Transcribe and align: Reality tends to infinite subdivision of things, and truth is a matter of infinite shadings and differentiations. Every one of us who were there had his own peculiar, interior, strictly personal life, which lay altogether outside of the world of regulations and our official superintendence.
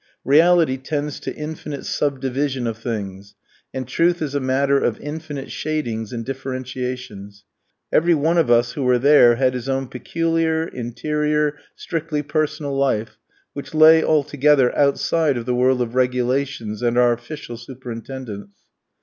Reality 0.25 0.77
tends 0.77 1.19
to 1.19 1.35
infinite 1.35 1.85
subdivision 1.85 2.65
of 2.65 2.79
things, 2.79 3.35
and 3.71 3.87
truth 3.87 4.19
is 4.19 4.33
a 4.33 4.39
matter 4.39 4.79
of 4.79 4.99
infinite 4.99 5.51
shadings 5.51 6.11
and 6.11 6.25
differentiations. 6.25 7.45
Every 7.93 8.15
one 8.15 8.39
of 8.39 8.49
us 8.49 8.71
who 8.71 8.81
were 8.81 8.97
there 8.97 9.35
had 9.35 9.53
his 9.53 9.69
own 9.69 9.89
peculiar, 9.89 10.67
interior, 10.67 11.59
strictly 11.75 12.23
personal 12.23 12.75
life, 12.75 13.19
which 13.53 13.75
lay 13.75 14.03
altogether 14.03 14.75
outside 14.75 15.37
of 15.37 15.45
the 15.45 15.53
world 15.53 15.83
of 15.83 15.93
regulations 15.93 16.81
and 16.81 16.97
our 16.97 17.13
official 17.13 17.55
superintendence. 17.55 18.57